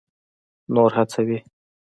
نور 0.73 0.89
هڅوي. 0.97 1.37